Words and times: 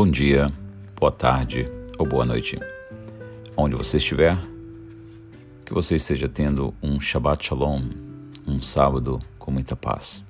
Bom 0.00 0.08
dia, 0.08 0.48
boa 0.94 1.10
tarde 1.10 1.68
ou 1.98 2.06
boa 2.06 2.24
noite. 2.24 2.56
Onde 3.56 3.74
você 3.74 3.96
estiver, 3.96 4.38
que 5.66 5.74
você 5.74 5.96
esteja 5.96 6.28
tendo 6.28 6.72
um 6.80 7.00
Shabbat 7.00 7.44
Shalom, 7.44 7.82
um 8.46 8.62
sábado 8.62 9.18
com 9.40 9.50
muita 9.50 9.74
paz. 9.74 10.22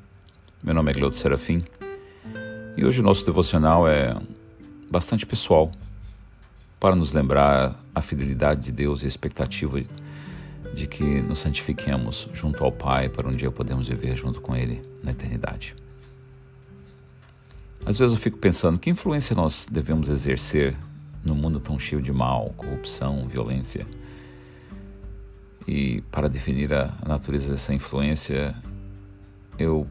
Meu 0.62 0.74
nome 0.74 0.90
é 0.90 0.94
Gleuto 0.94 1.16
Serafim 1.16 1.62
e 2.78 2.82
hoje 2.82 3.00
o 3.00 3.02
nosso 3.02 3.26
devocional 3.26 3.86
é 3.86 4.16
bastante 4.90 5.26
pessoal 5.26 5.70
para 6.80 6.96
nos 6.96 7.12
lembrar 7.12 7.78
a 7.94 8.00
fidelidade 8.00 8.62
de 8.62 8.72
Deus 8.72 9.02
e 9.02 9.04
a 9.04 9.08
expectativa 9.08 9.82
de 10.72 10.86
que 10.86 11.20
nos 11.20 11.40
santifiquemos 11.40 12.26
junto 12.32 12.64
ao 12.64 12.72
Pai 12.72 13.10
para 13.10 13.28
um 13.28 13.32
dia 13.32 13.50
podermos 13.50 13.86
viver 13.86 14.16
junto 14.16 14.40
com 14.40 14.56
Ele 14.56 14.80
na 15.04 15.10
eternidade. 15.10 15.76
Às 17.86 17.98
vezes 17.98 18.12
eu 18.14 18.20
fico 18.20 18.38
pensando 18.38 18.78
que 18.78 18.90
influência 18.90 19.34
nós 19.34 19.66
devemos 19.70 20.10
exercer 20.10 20.76
no 21.24 21.34
mundo 21.34 21.60
tão 21.60 21.78
cheio 21.78 22.02
de 22.02 22.12
mal, 22.12 22.52
corrupção, 22.56 23.26
violência. 23.28 23.86
E 25.66 26.00
para 26.10 26.28
definir 26.28 26.72
a 26.72 26.94
natureza 27.06 27.52
dessa 27.52 27.74
influência, 27.74 28.54
eu 29.58 29.86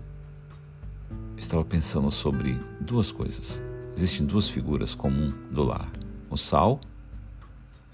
estava 1.38 1.63
pensando 1.63 2.10
sobre 2.10 2.60
duas 2.82 3.12
coisas. 3.12 3.62
Existem 3.96 4.26
duas 4.26 4.49
figuras 4.49 4.96
comuns 4.96 5.35
do 5.52 5.63
lar: 5.63 5.91
o 6.30 6.38
sal 6.38 6.80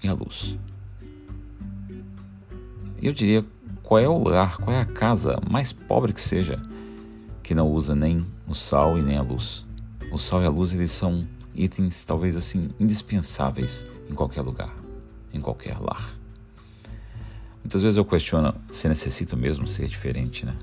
e 0.02 0.08
a 0.08 0.12
luz. 0.12 0.56
Eu 3.02 3.12
diria 3.12 3.44
qual 3.82 4.00
é 4.00 4.08
o 4.08 4.28
lar, 4.28 4.56
qual 4.56 4.74
é 4.74 4.80
a 4.80 4.86
casa 4.86 5.38
mais 5.50 5.72
pobre 5.72 6.12
que 6.12 6.20
seja, 6.20 6.60
que 7.42 7.54
não 7.54 7.68
usa 7.70 7.94
nem 7.94 8.24
o 8.48 8.54
sal 8.54 8.96
e 8.96 9.02
nem 9.02 9.18
a 9.18 9.22
luz. 9.22 9.63
O 10.14 10.18
sal 10.18 10.40
e 10.44 10.46
a 10.46 10.48
luz 10.48 10.72
eles 10.72 10.92
são 10.92 11.26
itens 11.56 12.04
talvez 12.04 12.36
assim 12.36 12.70
indispensáveis 12.78 13.84
em 14.08 14.14
qualquer 14.14 14.42
lugar, 14.42 14.72
em 15.32 15.40
qualquer 15.40 15.76
lar. 15.80 16.08
Muitas 17.64 17.82
vezes 17.82 17.96
eu 17.96 18.04
questiono 18.04 18.54
se 18.70 18.86
necessita 18.86 19.34
mesmo 19.34 19.66
ser 19.66 19.88
diferente, 19.88 20.46
né? 20.46 20.56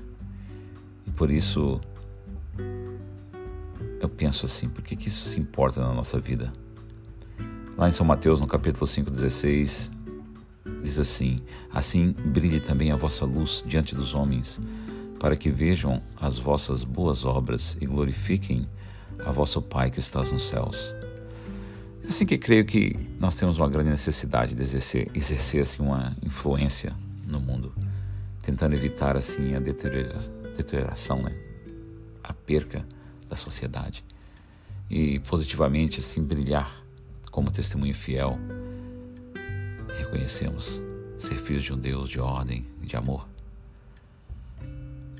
E 1.06 1.10
por 1.10 1.30
isso 1.30 1.78
eu 4.00 4.08
penso 4.08 4.46
assim, 4.46 4.70
por 4.70 4.82
que, 4.82 4.96
que 4.96 5.08
isso 5.08 5.28
se 5.28 5.38
importa 5.38 5.82
na 5.82 5.92
nossa 5.92 6.18
vida? 6.18 6.50
Lá 7.76 7.86
em 7.86 7.92
São 7.92 8.06
Mateus, 8.06 8.40
no 8.40 8.46
capítulo 8.46 8.86
5,16, 8.86 9.90
diz 10.82 10.98
assim: 10.98 11.42
Assim 11.70 12.12
brilhe 12.12 12.58
também 12.58 12.90
a 12.90 12.96
vossa 12.96 13.26
luz 13.26 13.62
diante 13.66 13.94
dos 13.94 14.14
homens, 14.14 14.58
para 15.20 15.36
que 15.36 15.50
vejam 15.50 16.02
as 16.18 16.38
vossas 16.38 16.84
boas 16.84 17.26
obras 17.26 17.76
e 17.82 17.84
glorifiquem 17.84 18.66
a 19.24 19.30
vosso 19.30 19.60
Pai 19.62 19.90
que 19.90 20.00
estás 20.00 20.32
nos 20.32 20.48
céus. 20.48 20.94
É 22.04 22.08
assim 22.08 22.26
que 22.26 22.36
creio 22.36 22.64
que 22.64 22.96
nós 23.18 23.36
temos 23.36 23.58
uma 23.58 23.68
grande 23.68 23.90
necessidade 23.90 24.54
de 24.54 24.62
exercer, 24.62 25.10
exercer 25.14 25.62
assim, 25.62 25.82
uma 25.82 26.16
influência 26.22 26.92
no 27.26 27.40
mundo, 27.40 27.72
tentando 28.42 28.74
evitar 28.74 29.16
assim 29.16 29.54
a 29.54 29.60
deterioração, 29.60 31.22
né? 31.22 31.32
a 32.22 32.32
perca 32.32 32.84
da 33.28 33.36
sociedade 33.36 34.04
e 34.90 35.20
positivamente 35.20 36.00
assim 36.00 36.22
brilhar 36.22 36.82
como 37.30 37.50
testemunho 37.50 37.94
fiel. 37.94 38.38
Reconhecemos 39.98 40.82
ser 41.16 41.38
filhos 41.38 41.62
de 41.62 41.72
um 41.72 41.78
Deus 41.78 42.10
de 42.10 42.18
ordem, 42.18 42.66
de 42.82 42.96
amor. 42.96 43.28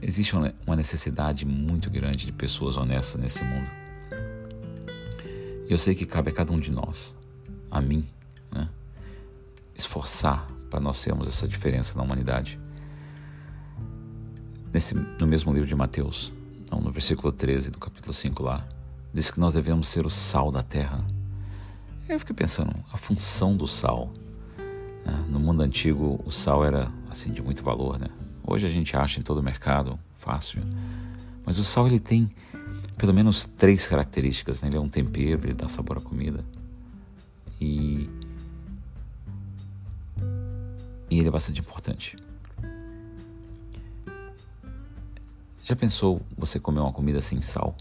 Existe 0.03 0.35
uma 0.35 0.77
necessidade 0.77 1.47
muito 1.47 1.89
grande 1.89 2.27
de 2.27 2.33
pessoas 2.33 2.77
honestas 2.77 3.21
nesse 3.21 3.45
mundo 3.45 3.82
eu 5.73 5.79
sei 5.79 5.95
que 5.95 6.07
cabe 6.07 6.31
a 6.31 6.33
cada 6.33 6.53
um 6.53 6.61
de 6.61 6.71
nós, 6.71 7.15
a 7.71 7.81
mim, 7.81 8.07
né, 8.51 8.69
esforçar 9.75 10.47
para 10.71 10.81
nós 10.81 10.99
sermos 10.99 11.29
essa 11.29 11.49
diferença 11.49 11.97
na 11.97 12.03
humanidade. 12.03 12.59
Nesse, 14.73 14.95
no 14.95 15.27
mesmo 15.27 15.53
livro 15.53 15.69
de 15.69 15.75
Mateus, 15.75 16.33
não, 16.71 16.81
no 16.81 16.91
versículo 16.91 17.33
13 17.33 17.71
do 17.71 17.79
capítulo 17.79 18.13
5 18.13 18.43
lá, 18.43 18.67
diz 19.13 19.31
que 19.31 19.39
nós 19.39 19.55
devemos 19.55 19.89
ser 19.89 20.07
o 20.07 20.11
sal 20.11 20.51
da 20.51 20.63
terra. 20.63 21.05
Eu 22.09 22.19
fiquei 22.19 22.35
pensando, 22.35 22.73
a 22.91 22.97
função 22.97 23.57
do 23.57 23.67
sal. 23.67 24.11
Né? 25.05 25.25
No 25.29 25.39
mundo 25.39 25.63
antigo, 25.63 26.23
o 26.25 26.31
sal 26.31 26.65
era 26.65 26.91
assim 27.11 27.31
de 27.31 27.43
muito 27.43 27.63
valor, 27.63 27.99
né? 27.99 28.09
Hoje 28.47 28.67
a 28.67 28.71
gente 28.71 28.97
acha 28.97 29.21
em 29.21 29.23
todo 29.23 29.39
o 29.39 29.43
mercado, 29.43 29.99
fácil. 30.15 30.63
Mas 31.45 31.59
o 31.59 31.65
sal 31.65 31.87
ele 31.87 32.01
tem 32.01 32.31
pelo 33.03 33.13
menos 33.13 33.49
três 33.49 33.85
características. 33.85 34.63
Né? 34.63 34.69
Ele 34.69 34.77
é 34.77 34.81
um 34.81 34.89
tempero, 34.89 35.45
ele 35.45 35.55
dá 35.55 35.67
sabor 35.67 35.99
à 35.99 36.01
comida. 36.01 36.45
E, 37.61 38.09
e 41.11 41.19
ele 41.19 41.27
é 41.27 41.31
bastante 41.33 41.59
importante. 41.59 42.17
Já 45.65 45.75
pensou 45.75 46.23
você 46.39 46.61
comer 46.61 46.79
uma 46.79 46.93
comida 46.93 47.21
sem 47.21 47.43
sal? 47.43 47.77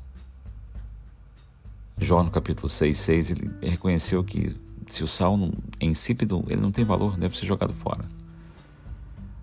Jó, 2.00 2.24
no 2.24 2.32
capítulo 2.32 2.68
6, 2.68 2.98
6, 2.98 3.30
ele 3.30 3.52
reconheceu 3.62 4.24
que 4.24 4.60
se 4.88 5.04
o 5.04 5.08
sal 5.08 5.38
não, 5.38 5.54
é 5.80 5.86
insípido, 5.86 6.44
ele 6.48 6.62
não 6.62 6.72
tem 6.72 6.84
valor, 6.84 7.16
deve 7.16 7.38
ser 7.38 7.46
jogado 7.46 7.76
fora. 7.76 8.06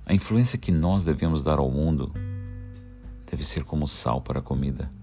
A 0.05 0.13
influência 0.13 0.59
que 0.59 0.73
nós 0.73 1.05
devemos 1.05 1.45
dar 1.45 1.61
ao 1.61 1.71
mundo 1.71 2.13
deve 3.31 3.45
ser 3.45 3.63
como 3.63 3.87
sal 3.87 4.21
para 4.21 4.41
a 4.41 4.43
comida 4.43 4.98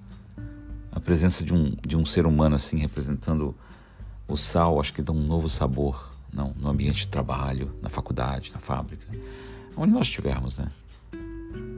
a 0.96 1.00
presença 1.00 1.44
de 1.44 1.54
um, 1.54 1.76
de 1.86 1.98
um 1.98 2.06
ser 2.06 2.26
humano 2.26 2.56
assim 2.56 2.78
representando 2.80 3.54
o 4.28 4.38
sal, 4.38 4.80
acho 4.80 4.94
que 4.94 5.02
dá 5.02 5.12
um 5.12 5.22
novo 5.22 5.50
sabor 5.50 6.10
não, 6.34 6.54
no 6.58 6.70
ambiente 6.70 7.02
de 7.02 7.10
trabalho, 7.10 7.76
na 7.82 7.90
faculdade, 7.90 8.52
na 8.54 8.60
fábrica, 8.60 9.06
onde 9.76 9.92
nós 9.92 10.08
estivermos, 10.08 10.58
né? 10.58 10.72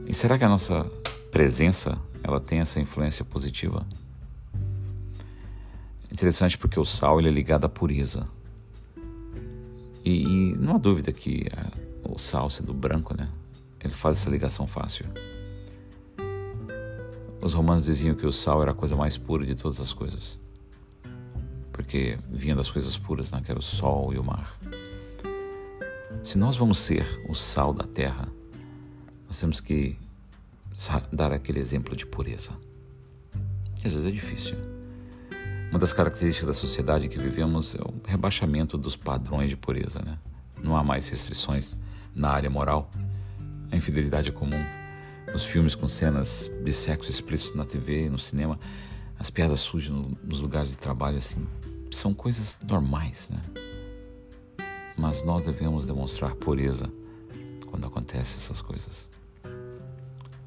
E 0.06 0.14
será 0.14 0.38
que 0.38 0.44
a 0.44 0.48
nossa 0.48 0.84
presença 1.32 1.98
ela 2.22 2.40
tem 2.40 2.60
essa 2.60 2.80
influência 2.80 3.24
positiva? 3.24 3.84
Interessante 6.10 6.56
porque 6.56 6.80
o 6.80 6.84
sal 6.84 7.18
ele 7.18 7.28
é 7.28 7.32
ligado 7.32 7.64
à 7.64 7.68
pureza. 7.68 8.24
E, 10.04 10.22
e 10.22 10.56
não 10.56 10.76
há 10.76 10.78
dúvida 10.78 11.12
que 11.12 11.46
a, 11.54 12.08
o 12.08 12.18
sal 12.18 12.48
sendo 12.48 12.72
branco, 12.72 13.14
né? 13.16 13.28
Ele 13.80 13.92
faz 13.92 14.18
essa 14.18 14.30
ligação 14.30 14.66
fácil. 14.66 15.04
Os 17.40 17.54
romanos 17.54 17.84
diziam 17.84 18.14
que 18.14 18.26
o 18.26 18.32
sal 18.32 18.62
era 18.62 18.72
a 18.72 18.74
coisa 18.74 18.96
mais 18.96 19.16
pura 19.16 19.46
de 19.46 19.54
todas 19.54 19.80
as 19.80 19.92
coisas, 19.92 20.38
porque 21.72 22.18
vinha 22.28 22.56
das 22.56 22.70
coisas 22.70 22.98
puras, 22.98 23.30
né? 23.30 23.40
que 23.44 23.50
era 23.50 23.60
o 23.60 23.62
sol 23.62 24.12
e 24.12 24.18
o 24.18 24.24
mar. 24.24 24.58
Se 26.22 26.36
nós 26.36 26.56
vamos 26.56 26.78
ser 26.78 27.06
o 27.28 27.34
sal 27.34 27.72
da 27.72 27.84
terra, 27.84 28.28
nós 29.26 29.38
temos 29.38 29.60
que 29.60 29.96
dar 31.12 31.32
aquele 31.32 31.60
exemplo 31.60 31.94
de 31.94 32.04
pureza. 32.04 32.50
Às 33.84 33.92
vezes 33.92 34.04
é 34.04 34.10
difícil. 34.10 34.56
Uma 35.70 35.78
das 35.78 35.92
características 35.92 36.46
da 36.46 36.54
sociedade 36.54 37.08
que 37.08 37.18
vivemos 37.18 37.76
é 37.76 37.80
o 37.82 37.94
rebaixamento 38.04 38.76
dos 38.76 38.96
padrões 38.96 39.50
de 39.50 39.56
pureza. 39.56 40.00
Né? 40.00 40.18
Não 40.62 40.76
há 40.76 40.82
mais 40.82 41.08
restrições 41.08 41.76
na 42.14 42.30
área 42.30 42.50
moral. 42.50 42.90
A 43.70 43.76
infidelidade 43.76 44.30
é 44.30 44.32
comum 44.32 44.77
nos 45.32 45.44
filmes 45.44 45.74
com 45.74 45.86
cenas 45.86 46.50
de 46.64 46.72
sexo 46.72 47.10
explícito 47.10 47.56
na 47.56 47.64
TV, 47.64 48.08
no 48.08 48.18
cinema, 48.18 48.58
as 49.18 49.30
piadas 49.30 49.60
sujas 49.60 49.90
no, 49.90 50.16
nos 50.22 50.40
lugares 50.40 50.70
de 50.70 50.76
trabalho, 50.76 51.18
assim, 51.18 51.46
são 51.90 52.14
coisas 52.14 52.58
normais, 52.66 53.30
né? 53.30 53.40
Mas 54.96 55.24
nós 55.24 55.42
devemos 55.42 55.86
demonstrar 55.86 56.34
pureza 56.34 56.90
quando 57.66 57.86
acontecem 57.86 58.36
essas 58.36 58.60
coisas. 58.60 59.08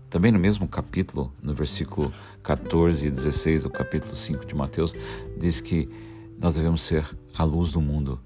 Também 0.09 0.31
no 0.31 0.39
mesmo 0.39 0.67
capítulo, 0.67 1.31
no 1.41 1.53
versículo 1.53 2.13
14 2.43 3.07
e 3.07 3.09
16 3.09 3.63
do 3.63 3.69
capítulo 3.69 4.15
5 4.15 4.45
de 4.45 4.53
Mateus, 4.53 4.93
diz 5.37 5.61
que 5.61 5.89
nós 6.37 6.55
devemos 6.55 6.81
ser 6.81 7.05
a 7.33 7.43
luz 7.43 7.71
do 7.71 7.79
mundo. 7.79 8.19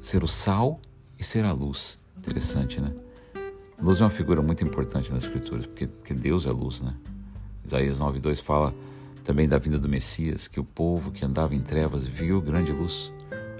Ser 0.00 0.22
o 0.22 0.28
sal 0.28 0.80
e 1.18 1.24
ser 1.24 1.44
a 1.44 1.52
luz. 1.52 1.98
Interessante, 2.16 2.80
né? 2.80 2.92
Luz 3.82 4.00
é 4.00 4.04
uma 4.04 4.10
figura 4.10 4.40
muito 4.40 4.62
importante 4.62 5.12
nas 5.12 5.24
Escrituras, 5.24 5.66
porque, 5.66 5.88
porque 5.88 6.14
Deus 6.14 6.46
é 6.46 6.52
luz, 6.52 6.80
né? 6.80 6.94
Isaías 7.66 7.98
9,2 7.98 8.40
fala 8.40 8.72
também 9.24 9.48
da 9.48 9.58
vinda 9.58 9.76
do 9.76 9.88
Messias, 9.88 10.46
que 10.46 10.60
o 10.60 10.64
povo 10.64 11.10
que 11.10 11.24
andava 11.24 11.52
em 11.52 11.60
trevas 11.60 12.06
viu 12.06 12.40
grande 12.40 12.70
luz. 12.70 13.12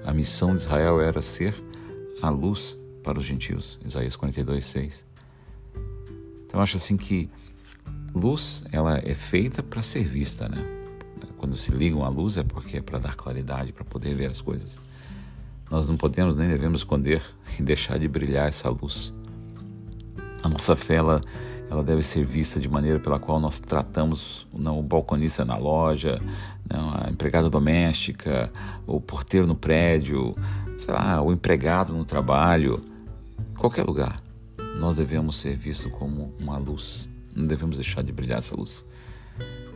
A 0.04 0.12
missão 0.12 0.54
de 0.54 0.60
Israel 0.60 1.00
era 1.00 1.20
ser 1.20 1.52
a 2.20 2.30
luz 2.30 2.78
para 3.02 3.18
os 3.18 3.24
gentios. 3.24 3.80
Isaías 3.84 4.16
42,6. 4.16 5.04
Então 6.46 6.60
eu 6.60 6.62
acho 6.62 6.76
assim 6.76 6.96
que 6.96 7.28
luz 8.14 8.62
ela 8.70 8.98
é 8.98 9.16
feita 9.16 9.60
para 9.60 9.82
ser 9.82 10.06
vista, 10.06 10.48
né? 10.48 10.64
Quando 11.36 11.56
se 11.56 11.72
ligam 11.72 12.04
à 12.04 12.08
luz 12.08 12.36
é 12.36 12.44
porque 12.44 12.76
é 12.76 12.80
para 12.80 13.00
dar 13.00 13.16
claridade, 13.16 13.72
para 13.72 13.84
poder 13.84 14.14
ver 14.14 14.26
as 14.26 14.40
coisas. 14.40 14.78
Nós 15.68 15.88
não 15.88 15.96
podemos 15.96 16.36
nem 16.36 16.48
devemos 16.48 16.82
esconder 16.82 17.20
e 17.58 17.62
deixar 17.64 17.98
de 17.98 18.06
brilhar 18.06 18.46
essa 18.46 18.68
luz 18.68 19.12
A 20.42 20.48
nossa 20.48 20.74
fé 20.74 20.96
ela, 20.96 21.20
ela 21.70 21.82
deve 21.82 22.02
ser 22.02 22.24
vista 22.24 22.58
de 22.58 22.68
maneira 22.68 22.98
pela 22.98 23.18
qual 23.18 23.38
nós 23.38 23.60
tratamos 23.60 24.46
não, 24.52 24.78
o 24.78 24.82
balconista 24.82 25.44
na 25.44 25.56
loja, 25.56 26.20
não, 26.68 26.90
a 26.90 27.10
empregada 27.10 27.48
doméstica, 27.48 28.50
o 28.86 29.00
porteiro 29.00 29.46
no 29.46 29.54
prédio, 29.54 30.34
sei 30.78 30.92
lá, 30.92 31.22
o 31.22 31.32
empregado 31.32 31.92
no 31.92 32.04
trabalho, 32.04 32.82
qualquer 33.56 33.84
lugar. 33.84 34.22
Nós 34.78 34.96
devemos 34.96 35.36
ser 35.36 35.56
vistos 35.56 35.92
como 35.92 36.34
uma 36.40 36.58
luz. 36.58 37.08
Não 37.34 37.46
devemos 37.46 37.76
deixar 37.76 38.02
de 38.02 38.12
brilhar 38.12 38.38
essa 38.38 38.56
luz. 38.56 38.84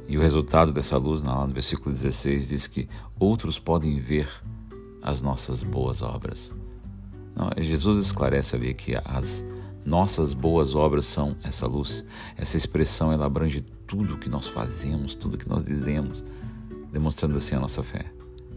E 0.08 0.16
o 0.16 0.20
resultado 0.20 0.72
dessa 0.72 0.96
luz, 0.96 1.22
lá 1.22 1.46
no 1.46 1.52
versículo 1.52 1.92
16, 1.92 2.48
diz 2.48 2.66
que 2.66 2.88
outros 3.18 3.58
podem 3.58 4.00
ver 4.00 4.28
as 5.02 5.20
nossas 5.20 5.62
boas 5.62 6.02
obras. 6.02 6.54
Não, 7.34 7.50
Jesus 7.58 8.06
esclarece 8.06 8.56
ali 8.56 8.72
que 8.72 8.96
as 9.04 9.44
nossas 9.86 10.32
boas 10.32 10.74
obras 10.74 11.06
são 11.06 11.36
essa 11.44 11.64
luz. 11.66 12.04
Essa 12.36 12.56
expressão 12.56 13.12
ela 13.12 13.24
abrange 13.24 13.60
tudo 13.86 14.18
que 14.18 14.28
nós 14.28 14.48
fazemos, 14.48 15.14
tudo 15.14 15.38
que 15.38 15.48
nós 15.48 15.64
dizemos, 15.64 16.24
demonstrando 16.90 17.36
assim 17.36 17.54
a 17.54 17.60
nossa 17.60 17.84
fé. 17.84 18.04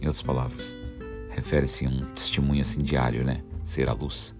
Em 0.02 0.08
outras 0.08 0.24
palavras, 0.24 0.76
refere-se 1.30 1.86
a 1.86 1.90
um 1.90 2.06
testemunho 2.16 2.62
assim 2.62 2.82
diário, 2.82 3.24
né? 3.24 3.44
Ser 3.64 3.88
a 3.88 3.94
luz. 3.94 4.36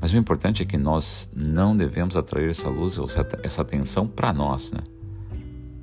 Mas 0.00 0.12
o 0.12 0.16
importante 0.16 0.62
é 0.62 0.64
que 0.64 0.76
nós 0.76 1.28
não 1.34 1.76
devemos 1.76 2.16
atrair 2.16 2.50
essa 2.50 2.68
luz 2.68 2.96
ou 2.96 3.08
essa 3.42 3.62
atenção 3.62 4.06
para 4.06 4.32
nós, 4.32 4.72
né? 4.72 4.80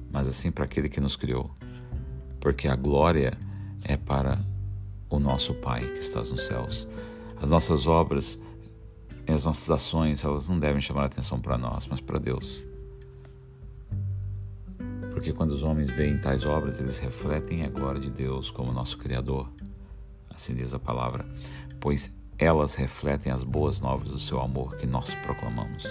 Mas 0.10 0.26
assim 0.26 0.52
para 0.52 0.64
aquele 0.64 0.88
que 0.88 1.02
nos 1.02 1.18
criou. 1.18 1.52
Porque 2.40 2.70
a 2.70 2.78
glória 2.78 3.38
é 3.84 3.98
para 3.98 4.40
o 5.10 5.20
nosso 5.20 5.54
Pai 5.56 5.86
que 5.88 6.00
está 6.00 6.20
nos 6.20 6.46
céus. 6.46 6.88
As 7.42 7.52
nossas 7.52 7.88
obras 7.88 8.40
as 9.34 9.46
nossas 9.46 9.70
ações, 9.72 10.24
elas 10.24 10.48
não 10.48 10.60
devem 10.60 10.82
chamar 10.82 11.06
atenção 11.06 11.40
para 11.40 11.58
nós, 11.58 11.88
mas 11.88 12.00
para 12.00 12.20
Deus. 12.20 12.64
Porque 15.12 15.34
quando 15.34 15.52
os 15.52 15.64
homens 15.64 15.90
veem 15.90 16.20
tais 16.20 16.46
obras, 16.46 16.80
eles 16.80 16.98
refletem 16.98 17.64
a 17.64 17.70
glória 17.70 18.00
de 18.00 18.10
Deus 18.10 18.52
como 18.52 18.72
nosso 18.72 18.98
Criador. 18.98 19.50
Assim 20.30 20.54
diz 20.54 20.74
a 20.74 20.80
palavra. 20.80 21.26
Pois 21.80 22.14
elas 22.38 22.76
refletem 22.76 23.32
as 23.32 23.44
boas 23.44 23.80
novas 23.80 24.12
do 24.12 24.20
seu 24.20 24.42
amor 24.42 24.76
que 24.76 24.86
nós 24.86 25.16
proclamamos. 25.16 25.86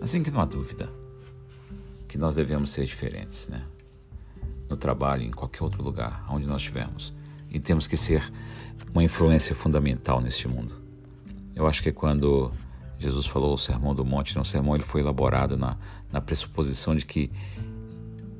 Assim 0.00 0.22
que 0.22 0.30
não 0.30 0.40
há 0.40 0.44
dúvida 0.44 0.90
que 2.06 2.18
nós 2.18 2.34
devemos 2.34 2.70
ser 2.70 2.84
diferentes, 2.84 3.48
né? 3.48 3.64
No 4.68 4.76
trabalho, 4.76 5.22
em 5.22 5.30
qualquer 5.30 5.64
outro 5.64 5.82
lugar, 5.82 6.24
onde 6.28 6.46
nós 6.46 6.60
estivermos. 6.60 7.14
E 7.50 7.58
temos 7.58 7.86
que 7.86 7.96
ser 7.96 8.30
uma 8.92 9.02
influência 9.02 9.54
fundamental 9.54 10.20
neste 10.20 10.46
mundo. 10.46 10.83
Eu 11.54 11.66
acho 11.66 11.82
que 11.82 11.92
quando 11.92 12.52
Jesus 12.98 13.26
falou 13.26 13.54
o 13.54 13.58
Sermão 13.58 13.94
do 13.94 14.04
Monte, 14.04 14.34
no 14.34 14.40
né? 14.40 14.44
sermão 14.44 14.74
ele 14.74 14.84
foi 14.84 15.00
elaborado 15.00 15.56
na, 15.56 15.76
na 16.12 16.20
pressuposição 16.20 16.94
de 16.94 17.04
que 17.04 17.30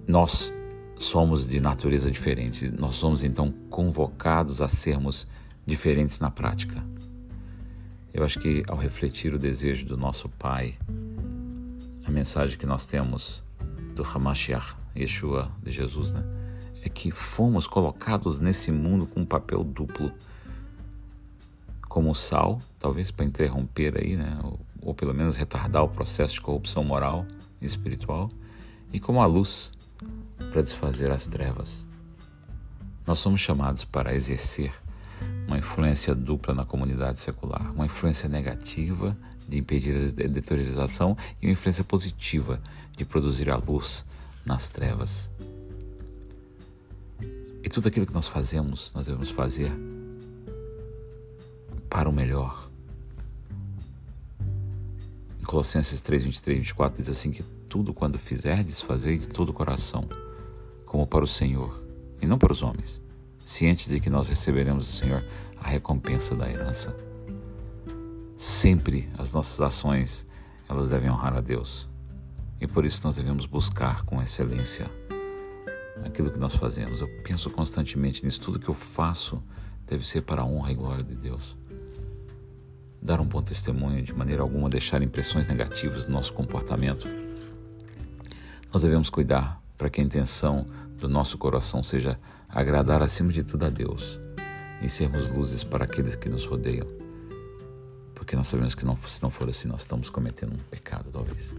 nós 0.06 0.54
somos 0.96 1.46
de 1.46 1.60
natureza 1.60 2.10
diferente. 2.10 2.70
Nós 2.70 2.94
somos 2.94 3.22
então 3.22 3.52
convocados 3.70 4.60
a 4.60 4.68
sermos 4.68 5.26
diferentes 5.66 6.20
na 6.20 6.30
prática. 6.30 6.84
Eu 8.12 8.24
acho 8.24 8.38
que 8.38 8.62
ao 8.68 8.76
refletir 8.76 9.34
o 9.34 9.38
desejo 9.38 9.86
do 9.86 9.96
nosso 9.96 10.28
Pai, 10.28 10.76
a 12.04 12.10
mensagem 12.10 12.56
que 12.56 12.66
nós 12.66 12.86
temos 12.86 13.42
do 13.94 14.04
Hamashiach, 14.04 14.76
Yeshua 14.96 15.50
de 15.62 15.72
Jesus, 15.72 16.14
né, 16.14 16.22
é 16.82 16.88
que 16.88 17.10
fomos 17.10 17.66
colocados 17.66 18.40
nesse 18.40 18.70
mundo 18.70 19.06
com 19.06 19.20
um 19.20 19.26
papel 19.26 19.64
duplo 19.64 20.12
como 21.94 22.12
sal, 22.12 22.60
talvez 22.76 23.12
para 23.12 23.24
interromper 23.24 23.96
aí, 23.96 24.16
né, 24.16 24.36
ou, 24.42 24.58
ou 24.82 24.92
pelo 24.92 25.14
menos 25.14 25.36
retardar 25.36 25.84
o 25.84 25.88
processo 25.88 26.34
de 26.34 26.40
corrupção 26.40 26.82
moral 26.82 27.24
e 27.62 27.66
espiritual, 27.66 28.28
e 28.92 28.98
como 28.98 29.22
a 29.22 29.26
luz 29.26 29.70
para 30.50 30.60
desfazer 30.60 31.12
as 31.12 31.28
trevas. 31.28 31.86
Nós 33.06 33.20
somos 33.20 33.40
chamados 33.40 33.84
para 33.84 34.12
exercer 34.12 34.72
uma 35.46 35.56
influência 35.56 36.16
dupla 36.16 36.52
na 36.52 36.64
comunidade 36.64 37.20
secular, 37.20 37.70
uma 37.72 37.86
influência 37.86 38.28
negativa 38.28 39.16
de 39.48 39.58
impedir 39.58 39.94
a 39.96 40.26
deterioração 40.26 41.16
e 41.40 41.46
uma 41.46 41.52
influência 41.52 41.84
positiva 41.84 42.60
de 42.96 43.04
produzir 43.04 43.54
a 43.54 43.56
luz 43.56 44.04
nas 44.44 44.68
trevas. 44.68 45.30
E 47.62 47.68
tudo 47.68 47.86
aquilo 47.86 48.04
que 48.04 48.12
nós 48.12 48.26
fazemos, 48.26 48.92
nós 48.92 49.06
devemos 49.06 49.30
fazer 49.30 49.70
para 51.94 52.08
o 52.08 52.12
melhor. 52.12 52.68
Em 55.40 55.44
Colossenses 55.44 56.02
3, 56.02 56.24
23 56.24 56.56
e 56.56 56.60
24 56.62 56.96
diz 56.96 57.08
assim 57.08 57.30
que 57.30 57.44
tudo 57.68 57.94
quando 57.94 58.18
fizerdes, 58.18 58.80
fazei 58.80 59.16
de 59.16 59.28
todo 59.28 59.50
o 59.50 59.52
coração, 59.52 60.08
como 60.84 61.06
para 61.06 61.22
o 61.22 61.26
Senhor, 61.26 61.80
e 62.20 62.26
não 62.26 62.36
para 62.36 62.50
os 62.50 62.64
homens, 62.64 63.00
cientes 63.44 63.86
de 63.86 64.00
que 64.00 64.10
nós 64.10 64.28
receberemos 64.28 64.88
do 64.88 64.92
Senhor 64.92 65.24
a 65.56 65.68
recompensa 65.68 66.34
da 66.34 66.50
herança. 66.50 66.96
Sempre 68.36 69.08
as 69.16 69.32
nossas 69.32 69.60
ações, 69.60 70.26
elas 70.68 70.88
devem 70.88 71.08
honrar 71.08 71.36
a 71.36 71.40
Deus. 71.40 71.88
E 72.60 72.66
por 72.66 72.84
isso 72.84 73.00
nós 73.04 73.14
devemos 73.14 73.46
buscar 73.46 74.02
com 74.02 74.20
excelência 74.20 74.90
aquilo 76.04 76.32
que 76.32 76.40
nós 76.40 76.56
fazemos. 76.56 77.02
Eu 77.02 77.08
penso 77.22 77.48
constantemente 77.50 78.24
nisso, 78.24 78.40
tudo 78.40 78.58
que 78.58 78.68
eu 78.68 78.74
faço 78.74 79.40
deve 79.86 80.04
ser 80.04 80.22
para 80.22 80.42
a 80.42 80.44
honra 80.44 80.72
e 80.72 80.74
glória 80.74 81.04
de 81.04 81.14
Deus 81.14 81.56
dar 83.04 83.20
um 83.20 83.26
bom 83.26 83.42
testemunho, 83.42 84.02
de 84.02 84.14
maneira 84.14 84.40
alguma 84.40 84.70
deixar 84.70 85.02
impressões 85.02 85.46
negativas 85.46 86.06
no 86.06 86.14
nosso 86.14 86.32
comportamento. 86.32 87.06
Nós 88.72 88.80
devemos 88.80 89.10
cuidar 89.10 89.60
para 89.76 89.90
que 89.90 90.00
a 90.00 90.04
intenção 90.04 90.66
do 90.98 91.06
nosso 91.06 91.36
coração 91.36 91.82
seja 91.82 92.18
agradar 92.48 93.02
acima 93.02 93.30
de 93.30 93.42
tudo 93.42 93.66
a 93.66 93.68
Deus 93.68 94.18
e 94.80 94.88
sermos 94.88 95.28
luzes 95.28 95.62
para 95.62 95.84
aqueles 95.84 96.16
que 96.16 96.30
nos 96.30 96.46
rodeiam. 96.46 96.86
Porque 98.14 98.34
nós 98.34 98.46
sabemos 98.46 98.74
que 98.74 98.86
não, 98.86 98.96
se 98.96 99.22
não 99.22 99.30
for 99.30 99.50
assim, 99.50 99.68
nós 99.68 99.82
estamos 99.82 100.08
cometendo 100.08 100.54
um 100.54 100.64
pecado, 100.70 101.10
talvez. 101.12 101.54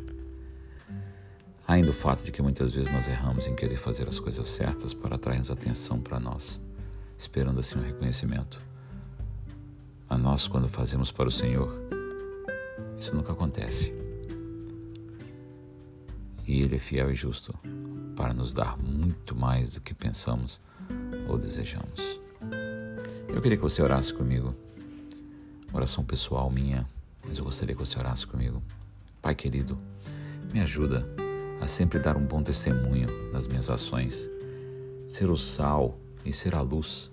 Ainda 1.67 1.91
o 1.91 1.93
fato 1.93 2.23
de 2.23 2.31
que 2.31 2.41
muitas 2.41 2.71
vezes 2.71 2.91
nós 2.91 3.07
erramos 3.07 3.45
em 3.45 3.55
querer 3.55 3.77
fazer 3.77 4.07
as 4.07 4.19
coisas 4.19 4.49
certas 4.49 4.95
para 4.95 5.15
atrairmos 5.15 5.51
atenção 5.51 5.99
para 5.99 6.19
nós, 6.19 6.59
esperando 7.17 7.59
assim 7.59 7.77
um 7.77 7.83
reconhecimento 7.83 8.59
a 10.09 10.17
nós 10.17 10.47
quando 10.47 10.67
fazemos 10.67 11.11
para 11.11 11.27
o 11.27 11.31
Senhor. 11.31 11.73
Isso 12.97 13.15
nunca 13.15 13.31
acontece. 13.31 13.93
E 16.47 16.61
Ele 16.61 16.75
é 16.75 16.79
fiel 16.79 17.11
e 17.11 17.15
justo 17.15 17.53
para 18.15 18.33
nos 18.33 18.53
dar 18.53 18.77
muito 18.77 19.35
mais 19.35 19.73
do 19.73 19.81
que 19.81 19.93
pensamos 19.93 20.59
ou 21.27 21.37
desejamos. 21.37 22.19
Eu 23.27 23.41
queria 23.41 23.57
que 23.57 23.63
você 23.63 23.81
orasse 23.81 24.13
comigo, 24.13 24.53
oração 25.73 26.05
pessoal 26.05 26.49
minha, 26.49 26.87
mas 27.27 27.37
eu 27.37 27.43
gostaria 27.43 27.75
que 27.75 27.85
você 27.85 27.97
orasse 27.97 28.25
comigo. 28.25 28.61
Pai 29.21 29.35
querido, 29.35 29.77
me 30.53 30.61
ajuda 30.61 31.03
a 31.59 31.67
sempre 31.67 31.99
dar 31.99 32.15
um 32.15 32.25
bom 32.25 32.41
testemunho 32.41 33.31
nas 33.33 33.47
minhas 33.47 33.69
ações, 33.69 34.29
ser 35.07 35.29
o 35.29 35.37
sal 35.37 35.99
e 36.23 36.31
ser 36.31 36.55
a 36.55 36.61
luz 36.61 37.11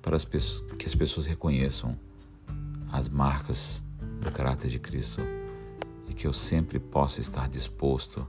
para 0.00 0.14
as 0.14 0.24
que 0.24 0.86
as 0.86 0.94
pessoas 0.94 1.26
reconheçam 1.26 1.98
as 2.94 3.08
marcas 3.08 3.82
do 4.22 4.30
caráter 4.30 4.70
de 4.70 4.78
Cristo 4.78 5.20
e 6.08 6.14
que 6.14 6.28
eu 6.28 6.32
sempre 6.32 6.78
possa 6.78 7.20
estar 7.20 7.48
disposto, 7.48 8.24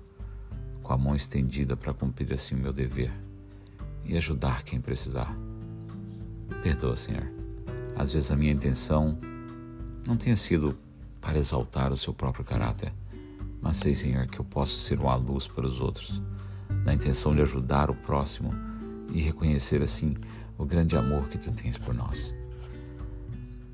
com 0.82 0.92
a 0.92 0.98
mão 0.98 1.16
estendida 1.16 1.78
para 1.78 1.94
cumprir 1.94 2.34
assim 2.34 2.56
o 2.56 2.60
meu 2.60 2.74
dever 2.74 3.14
e 4.04 4.18
ajudar 4.18 4.64
quem 4.64 4.82
precisar. 4.82 5.36
Perdoa, 6.64 6.96
Senhor. 6.96 7.32
Às 7.96 8.12
vezes 8.12 8.32
a 8.32 8.36
minha 8.36 8.52
intenção 8.52 9.20
não 10.08 10.18
tenha 10.18 10.36
sido 10.36 10.76
para 11.22 11.38
exaltar 11.38 11.92
o 11.92 11.98
seu 11.98 12.14
próprio 12.14 12.44
caráter, 12.44 12.92
mas 13.62 13.78
sei, 13.78 13.94
Senhor, 13.94 14.26
que 14.26 14.40
eu 14.40 14.46
posso 14.46 14.80
ser 14.80 15.00
uma 15.00 15.16
luz 15.16 15.46
para 15.46 15.68
os 15.68 15.80
outros, 15.80 16.20
na 16.84 16.94
intenção 16.94 17.36
de 17.36 17.42
ajudar 17.44 17.92
o 17.92 17.96
próximo 17.96 18.52
e 19.12 19.22
reconhecer 19.22 19.84
assim 19.84 20.16
o 20.58 20.66
grande 20.66 20.98
amor 20.98 21.30
que 21.30 21.38
tu 21.38 21.52
tens 21.52 21.78
por 21.78 21.94
nós. 21.94 22.34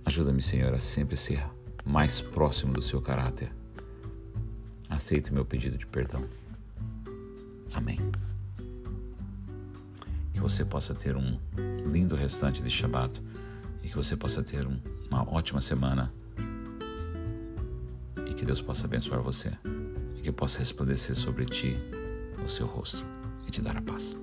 Ajuda-me, 0.06 0.42
Senhor, 0.42 0.74
a 0.74 0.80
sempre 0.80 1.16
ser 1.16 1.44
mais 1.86 2.22
próximo 2.22 2.74
do 2.74 2.82
seu 2.82 3.02
caráter. 3.02 3.52
Aceite 4.90 5.34
meu 5.34 5.46
pedido 5.46 5.78
de 5.78 5.86
perdão. 5.86 6.24
Amém. 7.74 8.00
Que 10.34 10.40
você 10.40 10.66
possa 10.66 10.94
ter 10.94 11.16
um 11.16 11.40
lindo 11.86 12.16
restante 12.16 12.62
de 12.62 12.70
Shabat 12.70 13.22
e 13.84 13.88
que 13.88 13.96
você 13.96 14.16
possa 14.16 14.44
ter 14.44 14.68
um, 14.68 14.80
uma 15.10 15.28
ótima 15.30 15.62
semana 15.62 16.12
e 18.28 18.34
que 18.34 18.46
Deus 18.46 18.62
possa 18.62 18.86
abençoar 18.86 19.22
você 19.22 19.52
e 20.18 20.22
que 20.22 20.32
possa 20.32 20.60
resplandecer 20.60 21.16
sobre 21.16 21.46
ti 21.46 21.78
o 22.44 22.50
seu 22.50 22.66
rosto 22.66 23.06
e 23.48 23.52
te 23.52 23.62
dar 23.62 23.78
a 23.78 23.82
paz. 23.82 24.16